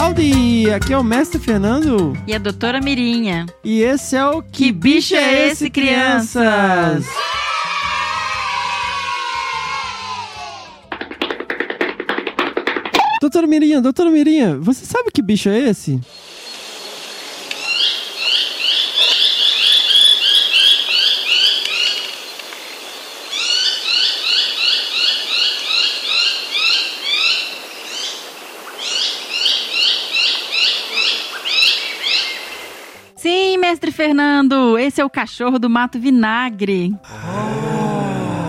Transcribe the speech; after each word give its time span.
Howdy! 0.00 0.70
Aqui 0.70 0.92
é 0.92 0.98
o 0.98 1.02
Mestre 1.02 1.40
Fernando. 1.40 2.16
E 2.24 2.32
a 2.32 2.38
doutora 2.38 2.80
Mirinha. 2.80 3.46
E 3.64 3.82
esse 3.82 4.14
é 4.14 4.24
o 4.24 4.40
Que 4.40 4.70
Bicho 4.70 5.16
é 5.16 5.48
Esse, 5.48 5.68
Crianças? 5.68 7.04
Doutora 13.20 13.48
Mirinha, 13.48 13.80
doutora 13.80 14.08
Mirinha, 14.08 14.56
você 14.60 14.86
sabe 14.86 15.10
que 15.10 15.20
bicho 15.20 15.48
é 15.48 15.58
esse? 15.58 16.00
Sim, 33.18 33.57
mestre 33.68 33.92
Fernando, 33.92 34.78
esse 34.78 34.98
é 34.98 35.04
o 35.04 35.10
cachorro 35.10 35.58
do 35.58 35.68
mato 35.68 35.98
vinagre. 36.00 36.96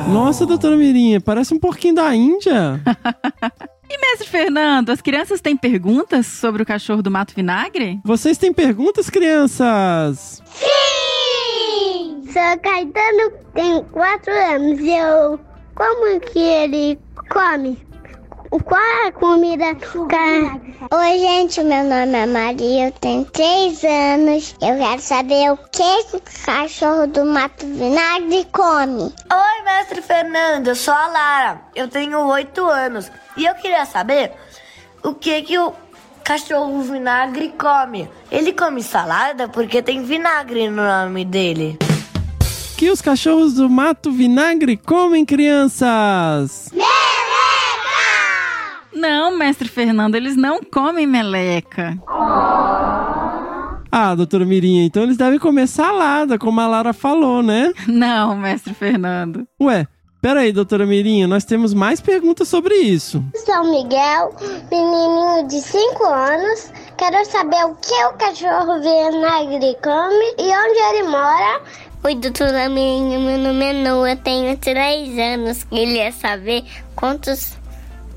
Nossa, 0.08 0.46
doutora 0.46 0.78
Mirinha, 0.78 1.20
parece 1.20 1.54
um 1.54 1.60
porquinho 1.60 1.96
da 1.96 2.16
Índia. 2.16 2.82
E 3.92 3.98
mestre 3.98 4.28
Fernando, 4.28 4.92
as 4.92 5.02
crianças 5.02 5.42
têm 5.42 5.58
perguntas 5.58 6.28
sobre 6.28 6.62
o 6.62 6.66
cachorro 6.66 7.02
do 7.02 7.10
mato 7.10 7.34
vinagre? 7.34 8.00
Vocês 8.06 8.38
têm 8.38 8.54
perguntas, 8.54 9.10
crianças? 9.10 10.44
Sim! 10.46 12.22
Sou 12.32 12.60
Caetano, 12.62 13.32
tenho 13.56 13.84
quatro 13.86 14.32
anos 14.32 14.80
e 14.80 14.92
eu. 14.92 15.40
Como 15.74 16.20
que 16.20 16.38
ele 16.38 17.00
come? 17.32 17.80
Qual 18.50 18.82
é 18.82 19.08
a 19.08 19.12
comida? 19.12 19.76
Ca- 19.76 20.98
Oi, 20.98 21.20
gente, 21.20 21.62
meu 21.64 21.84
nome 21.84 22.14
é 22.18 22.26
Maria, 22.26 22.88
eu 22.88 22.92
tenho 22.92 23.24
três 23.26 23.84
anos. 23.84 24.56
Eu 24.62 24.76
quero 24.78 25.02
saber 25.02 25.52
o 25.52 25.58
que, 25.58 26.16
o 26.18 26.22
cachorro 26.46 27.06
do 27.08 27.26
mato 27.26 27.66
vinagre 27.68 28.48
come. 28.52 29.04
Oi, 29.04 29.64
mestre 29.66 30.02
Fernando, 30.02 30.68
eu 30.70 30.76
sou 30.76 30.94
a 30.94 31.08
Lara. 31.08 31.62
Eu 31.76 31.88
tenho 31.88 32.20
oito 32.28 32.66
anos 32.66 33.12
e 33.38 33.46
eu 33.46 33.54
queria 33.56 33.86
saber 33.86 34.32
o 35.04 35.14
que 35.14 35.44
que 35.44 35.58
o 35.60 35.72
cachorro 36.24 36.82
vinagre 36.82 37.54
come. 37.58 38.10
Ele 38.32 38.52
come 38.52 38.82
salada 38.82 39.48
porque 39.48 39.82
tem 39.84 40.02
vinagre 40.04 40.70
no 40.70 40.82
nome 40.84 41.24
dele. 41.24 41.78
Que 42.78 42.90
os 42.90 43.02
cachorros 43.02 43.56
do 43.56 43.70
mato 43.70 44.12
vinagre 44.12 44.76
comem, 44.78 45.26
crianças? 45.26 46.70
Não, 46.74 46.99
mestre 49.38 49.68
Fernando, 49.68 50.16
eles 50.16 50.36
não 50.36 50.62
comem 50.64 51.08
meleca. 51.08 51.98
Ah, 53.92 54.14
doutora 54.16 54.46
Mirinha, 54.46 54.86
então 54.86 55.04
eles 55.04 55.18
devem 55.18 55.40
comer 55.40 55.68
salada, 55.68 56.38
como 56.38 56.62
a 56.62 56.68
Lara 56.68 56.94
falou, 56.94 57.42
né? 57.42 57.74
Não, 57.88 58.36
mestre 58.36 58.74
Fernando. 58.74 59.48
Ué, 59.60 59.88
pera 60.22 60.42
aí, 60.42 60.52
doutora 60.52 60.86
Mirinha, 60.86 61.28
nós 61.28 61.44
temos 61.44 61.74
mais 61.74 62.00
perguntas 62.00 62.48
sobre 62.48 62.76
isso. 62.76 63.24
Sou 63.46 63.64
Miguel, 63.64 64.36
menininho 64.70 65.48
de 65.48 65.60
5 65.60 66.06
anos. 66.06 66.72
Quero 66.98 67.26
saber 67.26 67.66
o 67.66 67.76
que 67.76 68.06
o 68.06 68.14
cachorro 68.14 68.80
vinagre 68.80 69.76
come 69.82 70.36
e 70.38 70.52
onde 70.56 70.80
ele 70.98 71.10
mora. 71.10 71.62
Oi, 72.04 72.16
doutora 72.16 72.70
Minha, 72.70 73.20
meu 73.20 73.38
nome 73.40 73.66
é 73.66 73.74
Noah, 73.74 74.12
eu 74.12 74.18
tenho 74.18 74.56
3 74.56 75.18
anos. 75.18 75.64
Queria 75.64 76.12
saber 76.12 76.64
quantos 76.96 77.58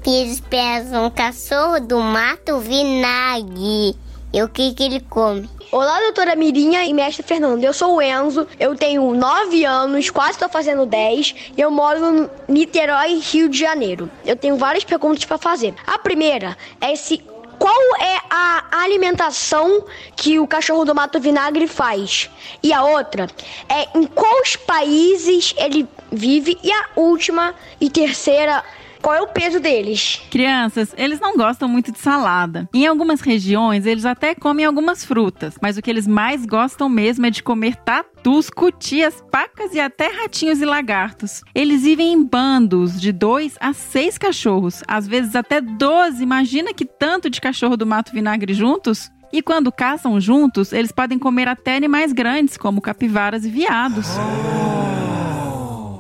quilos 0.03 0.41
pesa 0.41 1.01
um 1.01 1.09
cachorro 1.09 1.79
do 1.79 2.01
mato 2.01 2.59
vinagre 2.59 3.97
e 4.33 4.43
o 4.43 4.49
que, 4.49 4.73
que 4.75 4.83
ele 4.83 5.01
come. 5.01 5.49
Olá, 5.71 6.01
doutora 6.01 6.35
Mirinha 6.35 6.85
e 6.85 6.93
mestre 6.93 7.23
Fernando. 7.23 7.63
Eu 7.63 7.73
sou 7.73 7.97
o 7.97 8.03
Enzo, 8.03 8.47
eu 8.59 8.75
tenho 8.75 9.15
9 9.15 9.65
anos, 9.65 10.11
quase 10.11 10.33
estou 10.33 10.49
fazendo 10.49 10.85
10, 10.87 11.53
e 11.57 11.61
eu 11.61 11.71
moro 11.71 12.01
no 12.01 12.31
Niterói, 12.49 13.21
Rio 13.21 13.49
de 13.49 13.59
Janeiro. 13.59 14.11
Eu 14.25 14.35
tenho 14.35 14.57
várias 14.57 14.83
perguntas 14.83 15.25
para 15.25 15.39
fazer. 15.39 15.73
A 15.87 15.99
primeira 15.99 16.57
é 16.81 16.97
se 16.97 17.23
qual 17.59 17.97
é 18.01 18.19
a 18.29 18.65
alimentação 18.83 19.85
que 20.17 20.41
o 20.41 20.49
cachorro 20.49 20.85
do 20.85 20.95
mato 20.95 21.21
vinagre 21.21 21.69
faz? 21.69 22.29
E 22.61 22.73
a 22.73 22.83
outra 22.83 23.29
é 23.69 23.87
em 23.97 24.05
quais 24.05 24.57
países 24.57 25.55
ele 25.57 25.87
vive? 26.11 26.59
E 26.61 26.73
a 26.73 26.87
última 26.97 27.55
e 27.81 27.89
terceira, 27.89 28.65
qual 29.03 29.17
é 29.17 29.21
o 29.21 29.27
peso 29.27 29.59
deles? 29.59 30.23
Crianças, 30.31 30.95
eles 30.97 31.19
não 31.19 31.37
gostam 31.37 31.69
muito 31.69 31.91
de 31.91 31.99
salada. 31.99 32.69
Em 32.73 32.87
algumas 32.87 33.21
regiões, 33.21 33.85
eles 33.85 34.07
até 34.07 34.35
comem 34.35 34.65
algumas 34.65 35.05
frutas, 35.05 35.57
mas 35.61 35.77
o 35.77 35.83
que 35.83 35.91
eles 35.91 36.07
mais 36.07 36.47
gostam 36.47 36.89
mesmo 36.89 37.27
é 37.27 37.31
de 37.31 37.43
comer 37.43 37.75
tatus, 37.77 38.49
cutias, 38.49 39.23
pacas 39.31 39.75
e 39.75 39.81
até 39.81 40.07
ratinhos 40.07 40.63
e 40.63 40.65
lagartos. 40.65 41.43
Eles 41.53 41.83
vivem 41.83 42.13
em 42.13 42.25
bandos 42.25 43.01
de 43.01 43.11
dois 43.11 43.57
a 43.61 43.73
seis 43.73 44.17
cachorros, 44.17 44.83
às 44.87 45.09
vezes 45.09 45.35
até 45.35 45.61
12. 45.61 46.23
Imagina 46.23 46.73
que 46.73 46.85
tanto 46.85 47.29
de 47.29 47.41
cachorro 47.41 47.77
do 47.77 47.85
mato 47.85 48.13
vinagre 48.13 48.55
juntos? 48.55 49.11
E 49.33 49.43
quando 49.43 49.73
caçam 49.73 50.21
juntos, 50.21 50.73
eles 50.73 50.93
podem 50.93 51.19
comer 51.19 51.49
até 51.49 51.75
animais 51.75 52.13
grandes, 52.13 52.57
como 52.57 52.83
capivaras 52.83 53.45
e 53.45 53.51
veados. 53.51 54.07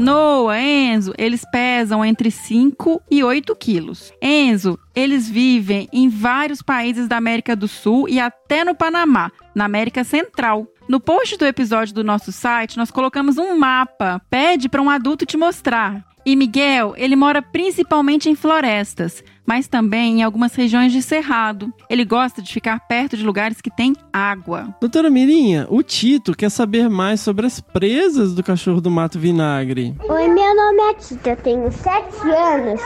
Noah, 0.03 0.61
Enzo, 0.61 1.15
eles 1.17 1.45
pesam 1.53 2.05
entre 2.05 2.29
5 2.29 3.01
e 3.09 3.23
8 3.23 3.55
quilos. 3.55 4.13
Enzo, 4.21 4.77
eles 4.97 5.31
vivem 5.31 5.89
em 5.93 6.09
vários 6.09 6.61
países 6.61 7.07
da 7.07 7.17
América 7.17 7.55
do 7.55 7.69
Sul 7.69 8.09
e 8.09 8.19
até 8.19 8.65
no 8.65 8.75
Panamá, 8.75 9.31
na 9.55 9.65
América 9.65 10.03
Central. 10.03 10.67
No 10.89 10.99
post 10.99 11.37
do 11.37 11.47
episódio 11.47 11.95
do 11.95 12.03
nosso 12.03 12.33
site, 12.33 12.77
nós 12.77 12.91
colocamos 12.91 13.39
um 13.39 13.57
mapa. 13.57 14.21
Pede 14.29 14.69
para 14.69 14.83
um 14.83 14.91
adulto 14.91 15.25
te 15.25 15.37
mostrar. 15.37 16.05
E 16.27 16.35
Miguel, 16.35 16.95
ele 16.97 17.15
mora 17.15 17.41
principalmente 17.41 18.29
em 18.29 18.35
florestas, 18.35 19.23
mas 19.47 19.69
também 19.69 20.21
em 20.21 20.23
algumas 20.23 20.55
regiões 20.55 20.93
de 20.93 21.03
cerrado. 21.03 21.73
Ele 21.89 22.05
gosta 22.05 22.41
de 22.41 22.53
ficar 22.53 22.81
perto 22.81 23.17
de 23.17 23.25
lugares 23.25 23.61
que 23.61 23.71
tem 23.71 23.95
água. 24.13 24.75
Doutora 24.81 25.11
Mirinha, 25.11 25.67
o 25.69 25.83
Tito 25.83 26.37
quer 26.37 26.51
saber 26.51 26.89
mais 26.89 27.21
sobre 27.21 27.47
as 27.47 27.61
presas 27.61 28.35
do 28.35 28.43
cachorro 28.43 28.81
do 28.81 28.91
mato 28.91 29.19
vinagre. 29.19 29.95
Oi, 30.09 30.29
meu 30.29 30.57
nome 30.57 30.83
é 30.91 30.95
Tita, 30.95 31.31
eu 31.31 31.37
tenho 31.37 31.73
7 31.73 32.31
anos. 32.31 32.81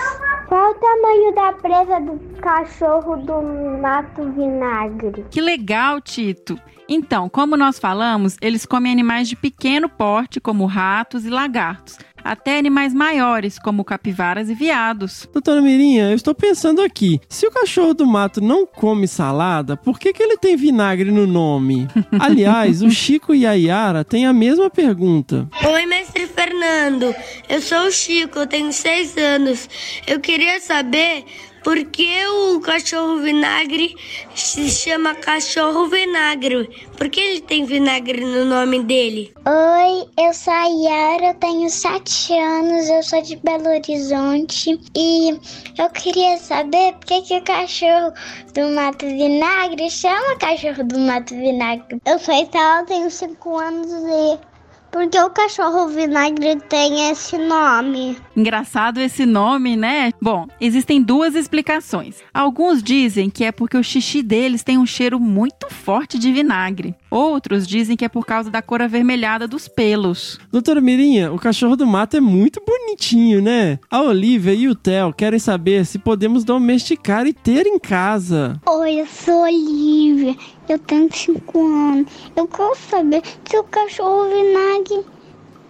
Qual 0.48 0.70
o 0.70 0.74
tamanho 0.74 1.34
da 1.34 1.52
presa 1.54 2.00
do 2.00 2.40
cachorro 2.40 3.16
do 3.16 3.42
mato 3.80 4.30
vinagre? 4.30 5.26
Que 5.28 5.40
legal, 5.40 6.00
Tito! 6.00 6.56
Então, 6.88 7.28
como 7.28 7.56
nós 7.56 7.80
falamos, 7.80 8.36
eles 8.40 8.64
comem 8.64 8.92
animais 8.92 9.28
de 9.28 9.34
pequeno 9.34 9.88
porte, 9.88 10.40
como 10.40 10.64
ratos 10.66 11.26
e 11.26 11.30
lagartos, 11.30 11.98
até 12.26 12.58
animais 12.58 12.92
maiores, 12.92 13.58
como 13.58 13.84
capivaras 13.84 14.50
e 14.50 14.54
veados. 14.54 15.28
Doutora 15.32 15.60
Mirinha, 15.62 16.10
eu 16.10 16.16
estou 16.16 16.34
pensando 16.34 16.82
aqui. 16.82 17.20
Se 17.28 17.46
o 17.46 17.50
cachorro 17.50 17.94
do 17.94 18.06
mato 18.06 18.40
não 18.40 18.66
come 18.66 19.06
salada, 19.06 19.76
por 19.76 19.98
que, 19.98 20.12
que 20.12 20.22
ele 20.22 20.36
tem 20.36 20.56
vinagre 20.56 21.10
no 21.10 21.26
nome? 21.26 21.88
Aliás, 22.18 22.82
o 22.82 22.90
Chico 22.90 23.34
e 23.34 23.46
a 23.46 23.52
Yara 23.52 24.04
têm 24.04 24.26
a 24.26 24.32
mesma 24.32 24.68
pergunta. 24.68 25.48
Oi, 25.64 25.86
mestre 25.86 26.26
Fernando. 26.26 27.14
Eu 27.48 27.60
sou 27.60 27.86
o 27.86 27.92
Chico, 27.92 28.40
eu 28.40 28.46
tenho 28.46 28.72
seis 28.72 29.16
anos. 29.16 29.68
Eu 30.06 30.20
queria 30.20 30.60
saber 30.60 31.24
por 31.66 31.84
que 31.86 32.24
o 32.28 32.60
cachorro 32.60 33.16
vinagre 33.16 33.96
se 34.36 34.70
chama 34.70 35.16
cachorro 35.16 35.88
vinagre. 35.88 36.70
Por 36.96 37.08
que 37.08 37.18
ele 37.18 37.40
tem 37.40 37.64
vinagre 37.64 38.24
no 38.24 38.44
nome 38.44 38.84
dele? 38.84 39.34
Oi, 39.44 40.08
eu 40.16 40.32
sou 40.32 40.52
a 40.52 40.66
Yara, 40.66 41.26
eu 41.26 41.34
tenho 41.34 41.68
7 41.68 42.38
anos, 42.38 42.88
eu 42.88 43.02
sou 43.02 43.20
de 43.20 43.34
Belo 43.38 43.68
Horizonte 43.68 44.78
e 44.96 45.30
eu 45.76 45.90
queria 45.90 46.38
saber 46.38 46.92
por 46.92 47.06
que, 47.06 47.22
que 47.22 47.38
o 47.38 47.42
cachorro 47.42 48.12
do 48.54 48.68
mato 48.68 49.04
vinagre 49.04 49.90
chama 49.90 50.36
cachorro 50.38 50.84
do 50.84 51.00
mato 51.00 51.34
vinagre. 51.34 52.00
Eu 52.06 52.20
sou 52.20 52.32
Itala, 52.32 52.86
tenho 52.86 53.10
5 53.10 53.58
anos 53.58 53.90
e 53.90 54.55
por 54.96 55.10
que 55.10 55.20
o 55.20 55.28
cachorro 55.28 55.88
vinagre 55.88 56.56
tem 56.56 57.10
esse 57.10 57.36
nome? 57.36 58.16
Engraçado 58.34 58.98
esse 58.98 59.26
nome, 59.26 59.76
né? 59.76 60.10
Bom, 60.22 60.46
existem 60.58 61.02
duas 61.02 61.34
explicações. 61.34 62.22
Alguns 62.32 62.82
dizem 62.82 63.28
que 63.28 63.44
é 63.44 63.52
porque 63.52 63.76
o 63.76 63.84
xixi 63.84 64.22
deles 64.22 64.62
tem 64.62 64.78
um 64.78 64.86
cheiro 64.86 65.20
muito 65.20 65.68
forte 65.68 66.18
de 66.18 66.32
vinagre. 66.32 66.94
Outros 67.16 67.66
dizem 67.66 67.96
que 67.96 68.04
é 68.04 68.10
por 68.10 68.26
causa 68.26 68.50
da 68.50 68.60
cor 68.60 68.82
avermelhada 68.82 69.48
dos 69.48 69.66
pelos. 69.66 70.38
Doutora 70.52 70.82
Mirinha, 70.82 71.32
o 71.32 71.38
cachorro 71.38 71.74
do 71.74 71.86
mato 71.86 72.14
é 72.14 72.20
muito 72.20 72.62
bonitinho, 72.62 73.40
né? 73.40 73.78
A 73.90 74.02
Olivia 74.02 74.52
e 74.52 74.68
o 74.68 74.74
Theo 74.74 75.14
querem 75.14 75.38
saber 75.38 75.86
se 75.86 75.98
podemos 75.98 76.44
domesticar 76.44 77.26
e 77.26 77.32
ter 77.32 77.66
em 77.66 77.78
casa. 77.78 78.60
Oi, 78.66 79.00
eu 79.00 79.06
sou 79.06 79.44
Olivia, 79.44 80.36
eu 80.68 80.78
tenho 80.78 81.08
5 81.10 81.66
anos. 81.66 82.12
Eu 82.36 82.46
quero 82.46 82.76
saber 82.76 83.22
se 83.46 83.56
o 83.56 83.64
cachorro 83.64 84.28
vinagre 84.28 85.06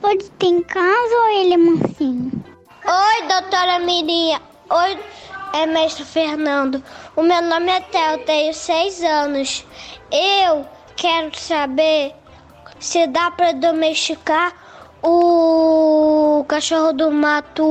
pode 0.03 0.29
ter 0.33 0.49
em 0.49 0.63
casa 0.65 1.15
ou 1.15 1.29
ele 1.41 1.55
é 1.55 1.57
mansinho. 1.59 2.33
Oi, 2.85 3.29
doutora 3.29 3.79
Mirinha. 3.79 4.43
Oi, 4.69 4.99
é 5.53 5.65
mestre 5.65 6.05
Fernando. 6.05 6.83
O 7.15 7.23
meu 7.23 7.41
nome 7.41 7.71
é 7.71 7.81
Theo, 7.83 8.19
tenho 8.27 8.53
seis 8.53 9.01
anos. 9.01 9.65
Eu 10.11 10.75
quero 10.97 11.39
saber 11.39 12.15
se 12.81 13.07
dá 13.07 13.31
para 13.31 13.53
domesticar 13.53 14.53
o 15.03 16.45
cachorro 16.49 16.93
do 16.93 17.11
mato 17.13 17.65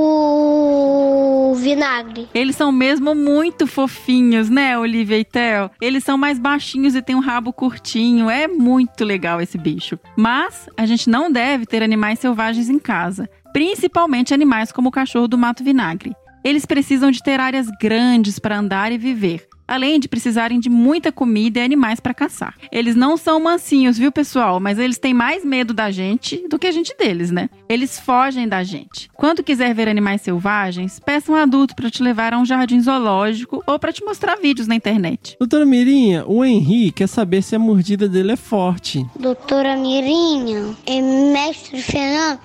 vinagre. 1.58 2.30
Eles 2.34 2.56
são 2.56 2.72
mesmo 2.72 3.14
muito 3.14 3.68
fofinhos, 3.68 4.50
né, 4.50 4.78
Olivia 4.78 5.18
e 5.18 5.26
Theo? 5.26 5.70
Eles 5.82 6.04
são 6.04 6.18
mais 6.18 6.40
baixinhos 6.40 6.96
e 6.96 7.02
têm 7.02 7.16
um 7.16 7.20
rabo 7.20 7.52
curtinho. 7.52 8.30
É 8.30 8.48
muito 8.48 9.04
legal 9.04 9.42
esse 9.42 9.58
bicho. 9.58 10.00
Mas 10.16 10.70
a 10.78 10.86
gente 10.86 11.10
não 11.10 11.30
deve 11.32 11.66
ter 11.66 11.84
animais 11.84 12.20
selvagens 12.20 12.70
em 12.70 12.80
casa, 12.80 13.30
principalmente 13.52 14.34
animais 14.34 14.72
como 14.72 14.88
o 14.90 14.92
cachorro 14.92 15.28
do 15.28 15.38
mato 15.38 15.64
vinagre. 15.64 16.16
Eles 16.44 16.66
precisam 16.66 17.10
de 17.12 17.24
ter 17.24 17.40
áreas 17.40 17.68
grandes 17.82 18.38
para 18.38 18.58
andar 18.58 18.92
e 18.92 18.98
viver 18.98 19.48
além 19.68 20.00
de 20.00 20.08
precisarem 20.08 20.60
de 20.60 20.70
muita 20.70 21.12
comida 21.12 21.60
e 21.60 21.64
animais 21.64 22.00
para 22.00 22.14
caçar. 22.14 22.56
Eles 22.72 22.96
não 22.96 23.18
são 23.18 23.40
mansinhos, 23.40 23.98
viu, 23.98 24.12
pessoal? 24.12 24.60
Mas 24.60 24.78
eles 24.78 24.98
têm 24.98 25.14
mais 25.14 25.44
medo 25.44 25.74
da 25.74 25.92
gente 25.92 26.48
do 26.48 26.60
que 26.60 26.68
a 26.68 26.72
gente 26.72 26.96
deles, 26.98 27.32
né? 27.32 27.50
Eles 27.68 28.00
fogem 28.00 28.48
da 28.48 28.64
gente. 28.64 29.10
Quando 29.14 29.44
quiser 29.44 29.74
ver 29.74 29.88
animais 29.88 30.22
selvagens, 30.22 31.00
peça 31.00 31.32
um 31.32 31.36
adulto 31.36 31.76
para 31.76 31.90
te 31.90 32.04
levar 32.04 32.34
a 32.34 32.38
um 32.38 32.46
jardim 32.46 32.80
zoológico 32.80 33.64
ou 33.66 33.80
para 33.80 33.94
te 33.94 34.04
mostrar 34.04 34.36
vídeos 34.36 34.68
na 34.68 34.76
internet. 34.76 35.36
Doutora 35.40 35.66
Mirinha, 35.66 36.24
o 36.28 36.44
Henri 36.44 36.92
quer 36.92 37.08
saber 37.08 37.42
se 37.42 37.56
a 37.56 37.60
mordida 37.60 38.08
dele 38.08 38.34
é 38.34 38.36
forte. 38.36 39.06
Doutora 39.20 39.76
Mirinha, 39.76 40.76
é 40.86 41.02
mestre 41.02 41.82
Fernando, 41.82 42.40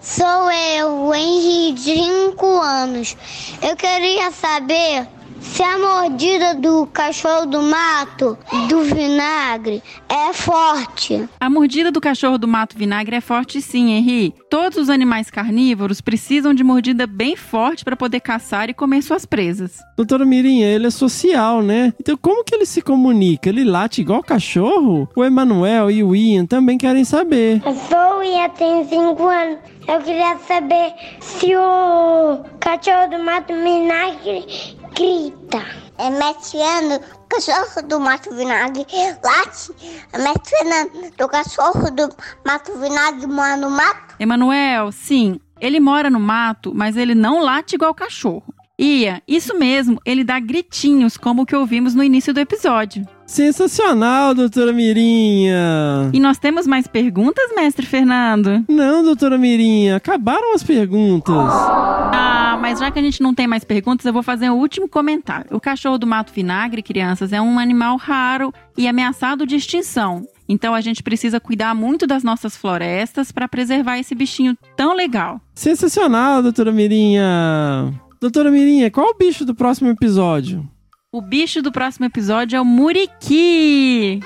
sou 0.00 0.50
eu, 0.50 1.06
o 1.06 1.14
Henri, 1.14 1.72
de 1.72 1.94
5 1.94 2.46
anos. 2.60 3.16
Eu 3.62 3.76
queria 3.76 4.30
saber 4.30 5.06
se 5.40 5.62
a 5.62 5.78
mordida 5.78 6.54
do 6.54 6.86
cachorro 6.86 7.46
do 7.46 7.62
mato, 7.62 8.36
do 8.68 8.82
vinagre, 8.82 9.82
é 10.08 10.32
forte. 10.32 11.28
A 11.40 11.48
mordida 11.48 11.90
do 11.90 12.00
cachorro 12.00 12.36
do 12.36 12.46
mato 12.48 12.76
vinagre 12.76 13.16
é 13.16 13.20
forte 13.20 13.62
sim, 13.62 13.92
Henri. 13.92 14.34
Todos 14.50 14.78
os 14.78 14.90
animais 14.90 15.30
carnívoros 15.30 16.00
precisam 16.00 16.52
de 16.52 16.62
mordida 16.62 17.06
bem 17.06 17.36
forte 17.36 17.84
para 17.84 17.96
poder 17.96 18.20
caçar 18.20 18.68
e 18.68 18.74
comer 18.74 19.02
suas 19.02 19.24
presas. 19.24 19.78
Doutora 19.96 20.24
Mirinha, 20.24 20.66
ele 20.66 20.88
é 20.88 20.90
social, 20.90 21.62
né? 21.62 21.94
Então 22.00 22.16
como 22.16 22.44
que 22.44 22.54
ele 22.54 22.66
se 22.66 22.82
comunica? 22.82 23.48
Ele 23.48 23.64
late 23.64 24.00
igual 24.00 24.22
cachorro? 24.22 25.08
O 25.16 25.24
Emanuel 25.24 25.90
e 25.90 26.02
o 26.02 26.14
Ian 26.14 26.44
também 26.44 26.76
querem 26.76 27.04
saber. 27.04 27.62
Eu 27.64 27.74
sou 27.74 28.18
o 28.18 28.22
Ian, 28.22 28.48
tenho 28.50 28.88
5 28.88 29.22
anos. 29.26 29.58
Eu 29.88 30.00
queria 30.00 30.36
saber 30.38 30.92
se 31.20 31.54
o 31.54 32.40
cachorro 32.58 33.08
do 33.08 33.22
mato 33.22 33.54
vinagre 33.54 34.76
grita. 34.96 35.62
É 35.98 36.10
Metiano, 36.10 37.00
cachorro 37.28 37.86
do 37.86 38.00
mato 38.00 38.34
vinagre, 38.34 38.86
late. 39.22 39.72
É 40.12 40.18
Metiano, 40.18 41.10
do 41.16 41.28
cachorro 41.28 41.90
do 41.90 42.08
mato 42.44 42.78
vinagre 42.78 43.26
mora 43.26 43.56
no 43.56 43.70
mato. 43.70 44.14
Emanuel, 44.18 44.90
sim, 44.92 45.38
ele 45.60 45.78
mora 45.78 46.10
no 46.10 46.18
mato, 46.18 46.72
mas 46.74 46.96
ele 46.96 47.14
não 47.14 47.40
late 47.40 47.76
igual 47.76 47.94
cachorro. 47.94 48.55
Ia, 48.78 49.22
isso 49.26 49.56
mesmo, 49.58 49.98
ele 50.04 50.22
dá 50.22 50.38
gritinhos, 50.38 51.16
como 51.16 51.42
o 51.42 51.46
que 51.46 51.56
ouvimos 51.56 51.94
no 51.94 52.04
início 52.04 52.34
do 52.34 52.40
episódio. 52.40 53.06
Sensacional, 53.26 54.34
doutora 54.34 54.70
Mirinha! 54.70 56.10
E 56.12 56.20
nós 56.20 56.38
temos 56.38 56.66
mais 56.66 56.86
perguntas, 56.86 57.54
mestre 57.56 57.86
Fernando? 57.86 58.64
Não, 58.68 59.02
doutora 59.02 59.38
Mirinha, 59.38 59.96
acabaram 59.96 60.54
as 60.54 60.62
perguntas. 60.62 61.34
Ah, 61.34 62.58
mas 62.60 62.78
já 62.78 62.90
que 62.90 62.98
a 62.98 63.02
gente 63.02 63.22
não 63.22 63.34
tem 63.34 63.46
mais 63.46 63.64
perguntas, 63.64 64.04
eu 64.04 64.12
vou 64.12 64.22
fazer 64.22 64.50
o 64.50 64.54
último 64.54 64.86
comentário. 64.86 65.56
O 65.56 65.60
cachorro 65.60 65.96
do 65.96 66.06
mato 66.06 66.30
vinagre, 66.30 66.82
crianças, 66.82 67.32
é 67.32 67.40
um 67.40 67.58
animal 67.58 67.96
raro 67.96 68.52
e 68.76 68.86
ameaçado 68.86 69.46
de 69.46 69.56
extinção. 69.56 70.22
Então 70.46 70.74
a 70.74 70.82
gente 70.82 71.02
precisa 71.02 71.40
cuidar 71.40 71.74
muito 71.74 72.06
das 72.06 72.22
nossas 72.22 72.54
florestas 72.54 73.32
para 73.32 73.48
preservar 73.48 73.98
esse 73.98 74.14
bichinho 74.14 74.56
tão 74.76 74.94
legal. 74.94 75.40
Sensacional, 75.54 76.42
doutora 76.42 76.70
Mirinha! 76.70 77.92
Doutora 78.26 78.50
Mirinha, 78.50 78.90
qual 78.90 79.10
o 79.10 79.14
bicho 79.14 79.44
do 79.44 79.54
próximo 79.54 79.88
episódio? 79.88 80.68
O 81.12 81.22
bicho 81.22 81.62
do 81.62 81.70
próximo 81.70 82.06
episódio 82.06 82.56
é 82.56 82.60
o 82.60 82.64
Muriqui. 82.64 84.18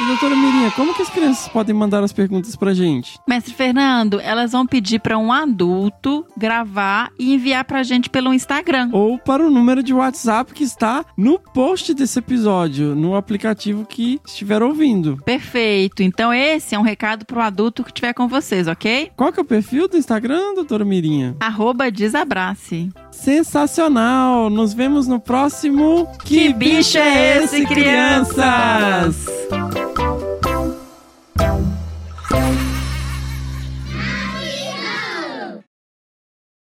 E 0.00 0.06
doutora 0.06 0.34
Mirinha, 0.34 0.70
como 0.70 0.94
que 0.94 1.02
as 1.02 1.10
crianças 1.10 1.46
podem 1.48 1.74
mandar 1.74 2.02
as 2.02 2.10
perguntas 2.10 2.56
pra 2.56 2.72
gente? 2.72 3.18
Mestre 3.28 3.52
Fernando, 3.52 4.18
elas 4.18 4.52
vão 4.52 4.64
pedir 4.66 4.98
para 4.98 5.18
um 5.18 5.30
adulto 5.30 6.24
gravar 6.38 7.10
e 7.18 7.34
enviar 7.34 7.64
pra 7.66 7.82
gente 7.82 8.08
pelo 8.08 8.32
Instagram. 8.32 8.88
Ou 8.92 9.18
para 9.18 9.46
o 9.46 9.50
número 9.50 9.82
de 9.82 9.92
WhatsApp 9.92 10.54
que 10.54 10.64
está 10.64 11.04
no 11.18 11.38
post 11.38 11.92
desse 11.92 12.18
episódio, 12.18 12.94
no 12.94 13.14
aplicativo 13.14 13.84
que 13.84 14.18
estiver 14.26 14.62
ouvindo. 14.62 15.18
Perfeito. 15.22 16.02
Então 16.02 16.32
esse 16.32 16.74
é 16.74 16.78
um 16.78 16.82
recado 16.82 17.26
pro 17.26 17.40
adulto 17.40 17.84
que 17.84 17.90
estiver 17.90 18.14
com 18.14 18.26
vocês, 18.26 18.68
ok? 18.68 19.12
Qual 19.14 19.30
que 19.30 19.38
é 19.38 19.42
o 19.42 19.46
perfil 19.46 19.86
do 19.86 19.98
Instagram, 19.98 20.54
doutora 20.54 20.84
Mirinha? 20.84 21.36
Arroba 21.38 21.90
desabrace. 21.90 22.88
Sensacional! 23.10 24.48
Nos 24.48 24.72
vemos 24.72 25.06
no 25.06 25.20
próximo 25.20 26.08
Que 26.24 26.54
bicho 26.54 26.96
é 26.96 27.44
esse, 27.44 27.66
crianças? 27.66 29.39